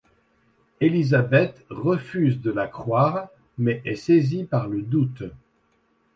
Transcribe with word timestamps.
Elizabeth 0.79 1.63
refuse 1.69 2.41
de 2.41 2.49
la 2.49 2.65
croire 2.67 3.27
mais 3.59 3.83
est 3.85 3.95
saisie 3.95 4.45
par 4.45 4.67
le 4.67 4.81
doute. 4.81 5.21